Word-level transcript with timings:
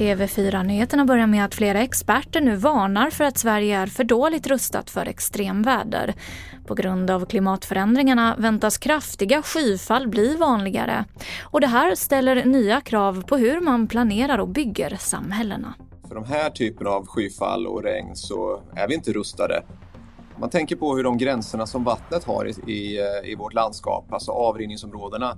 TV4-nyheterna 0.00 1.04
börjar 1.04 1.26
med 1.26 1.44
att 1.44 1.54
flera 1.54 1.80
experter 1.80 2.40
nu 2.40 2.56
varnar 2.56 3.10
för 3.10 3.24
att 3.24 3.38
Sverige 3.38 3.78
är 3.78 3.86
för 3.86 4.04
dåligt 4.04 4.46
rustat 4.46 4.90
för 4.90 5.06
extremväder. 5.06 6.14
På 6.66 6.74
grund 6.74 7.10
av 7.10 7.26
klimatförändringarna 7.26 8.36
väntas 8.38 8.78
kraftiga 8.78 9.42
skyfall 9.42 10.08
bli 10.08 10.36
vanligare. 10.36 11.04
Och 11.42 11.60
det 11.60 11.66
här 11.66 11.94
ställer 11.94 12.44
nya 12.44 12.80
krav 12.80 13.22
på 13.22 13.36
hur 13.36 13.60
man 13.60 13.86
planerar 13.86 14.38
och 14.38 14.48
bygger 14.48 14.96
samhällena. 14.96 15.74
För 16.08 16.14
de 16.14 16.24
här 16.24 16.50
typen 16.50 16.86
av 16.86 17.06
skyfall 17.06 17.66
och 17.66 17.82
regn 17.82 18.16
så 18.16 18.62
är 18.76 18.88
vi 18.88 18.94
inte 18.94 19.12
rustade. 19.12 19.62
Man 20.40 20.50
tänker 20.50 20.76
på 20.76 20.96
hur 20.96 21.04
de 21.04 21.18
gränserna 21.18 21.66
som 21.66 21.84
vattnet 21.84 22.24
har 22.24 22.46
i, 22.46 22.72
i, 22.72 22.98
eh, 22.98 23.30
i 23.30 23.34
vårt 23.34 23.54
landskap, 23.54 24.12
alltså 24.12 24.30
avrinningsområdena, 24.32 25.36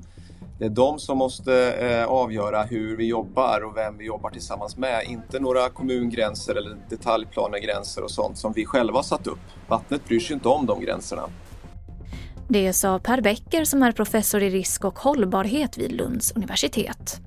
det 0.58 0.64
är 0.64 0.70
de 0.70 0.98
som 0.98 1.18
måste 1.18 1.72
eh, 1.72 2.04
avgöra 2.04 2.62
hur 2.62 2.96
vi 2.96 3.06
jobbar 3.06 3.60
och 3.64 3.76
vem 3.76 3.98
vi 3.98 4.04
jobbar 4.04 4.30
tillsammans 4.30 4.76
med. 4.76 5.04
Inte 5.04 5.40
några 5.40 5.68
kommungränser 5.68 6.54
eller 6.54 6.76
detaljplanegränser 6.90 8.02
och 8.02 8.10
sånt 8.10 8.38
som 8.38 8.52
vi 8.52 8.66
själva 8.66 9.02
satt 9.02 9.26
upp. 9.26 9.38
Vattnet 9.68 10.04
bryr 10.04 10.20
sig 10.20 10.34
inte 10.34 10.48
om 10.48 10.66
de 10.66 10.80
gränserna. 10.80 11.22
Det 12.48 12.72
sa 12.72 12.98
Per 12.98 13.20
Becker 13.20 13.64
som 13.64 13.82
är 13.82 13.92
professor 13.92 14.42
i 14.42 14.50
risk 14.50 14.84
och 14.84 14.98
hållbarhet 14.98 15.78
vid 15.78 15.92
Lunds 15.92 16.32
universitet. 16.36 17.20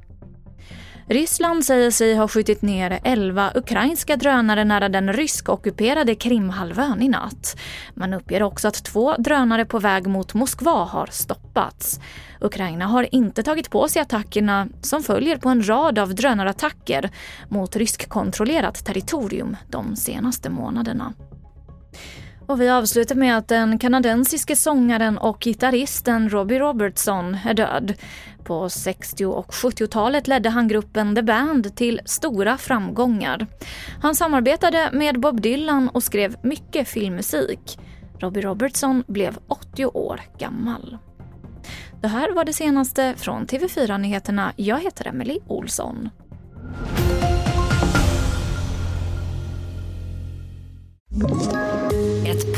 Ryssland 1.07 1.65
säger 1.65 1.91
sig 1.91 2.15
ha 2.15 2.27
skjutit 2.27 2.61
ner 2.61 2.99
11 3.03 3.51
ukrainska 3.55 4.15
drönare 4.15 4.63
nära 4.63 4.89
den 4.89 5.13
rysk-ockuperade 5.13 6.15
Krimhalvön 6.15 7.01
i 7.01 7.07
natt. 7.07 7.57
Man 7.93 8.13
uppger 8.13 8.43
också 8.43 8.67
att 8.67 8.83
två 8.83 9.15
drönare 9.15 9.65
på 9.65 9.79
väg 9.79 10.07
mot 10.07 10.33
Moskva 10.33 10.83
har 10.83 11.07
stoppats. 11.11 11.99
Ukraina 12.41 12.85
har 12.85 13.15
inte 13.15 13.43
tagit 13.43 13.69
på 13.69 13.87
sig 13.87 14.01
attackerna 14.01 14.67
som 14.81 15.03
följer 15.03 15.37
på 15.37 15.49
en 15.49 15.67
rad 15.67 15.99
av 15.99 16.15
drönarattacker 16.15 17.09
mot 17.49 17.75
ryskkontrollerat 17.75 18.85
territorium 18.85 19.57
de 19.69 19.95
senaste 19.95 20.49
månaderna. 20.49 21.13
Och 22.47 22.61
vi 22.61 22.69
avslutar 22.69 23.15
med 23.15 23.37
att 23.37 23.47
den 23.47 23.79
kanadensiske 23.79 24.55
sångaren 24.55 25.17
och 25.17 25.39
gitarristen 25.39 26.29
Robbie 26.29 26.59
Robertson 26.59 27.37
är 27.45 27.53
död. 27.53 27.93
På 28.43 28.69
60 28.69 29.25
och 29.25 29.51
70-talet 29.51 30.27
ledde 30.27 30.49
han 30.49 30.67
gruppen 30.67 31.15
The 31.15 31.21
Band 31.21 31.75
till 31.75 32.01
stora 32.05 32.57
framgångar. 32.57 33.47
Han 34.01 34.15
samarbetade 34.15 34.89
med 34.93 35.19
Bob 35.19 35.41
Dylan 35.41 35.89
och 35.89 36.03
skrev 36.03 36.35
mycket 36.43 36.87
filmmusik. 36.87 37.79
Robbie 38.19 38.41
Robertson 38.41 39.03
blev 39.07 39.37
80 39.47 39.85
år 39.85 40.21
gammal. 40.37 40.97
Det 42.01 42.07
här 42.07 42.31
var 42.31 42.45
det 42.45 42.53
senaste 42.53 43.13
från 43.17 43.45
TV4 43.45 43.97
Nyheterna. 43.97 44.53
Jag 44.55 44.79
heter 44.79 45.07
Emily 45.07 45.39
Olsson. 45.47 46.09